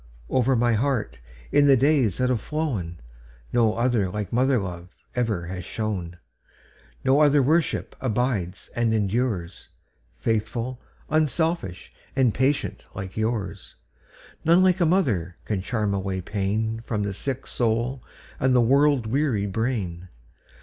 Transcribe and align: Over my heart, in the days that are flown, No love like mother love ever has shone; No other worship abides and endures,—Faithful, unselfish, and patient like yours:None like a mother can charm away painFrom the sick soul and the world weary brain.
Over 0.31 0.55
my 0.55 0.73
heart, 0.73 1.19
in 1.51 1.67
the 1.67 1.77
days 1.77 2.17
that 2.17 2.31
are 2.31 2.35
flown, 2.37 2.99
No 3.53 3.69
love 3.69 3.93
like 3.93 4.33
mother 4.33 4.57
love 4.57 4.97
ever 5.15 5.45
has 5.45 5.63
shone; 5.63 6.17
No 7.03 7.19
other 7.19 7.43
worship 7.43 7.95
abides 8.01 8.71
and 8.75 8.95
endures,—Faithful, 8.95 10.81
unselfish, 11.07 11.93
and 12.15 12.33
patient 12.33 12.87
like 12.95 13.15
yours:None 13.15 14.63
like 14.63 14.79
a 14.81 14.87
mother 14.87 15.37
can 15.45 15.61
charm 15.61 15.93
away 15.93 16.19
painFrom 16.19 17.03
the 17.03 17.13
sick 17.13 17.45
soul 17.45 18.03
and 18.39 18.55
the 18.55 18.59
world 18.59 19.05
weary 19.05 19.45
brain. 19.45 20.09